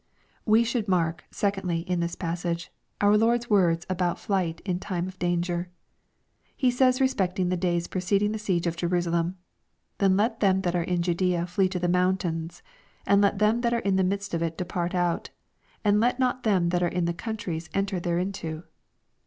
[0.47, 5.19] We should mark, secondly, in this passage, our LorcV% words about flight in time of
[5.19, 5.69] danger.
[6.57, 9.37] He says respecting the days preceding the siege of Jerusalem,"
[9.99, 12.63] Then let them which are in Judea flee to the mountains;
[13.05, 15.29] and let them which are in the midst of it depart out;
[15.85, 18.63] and let not them that are in the countries enter thereinto."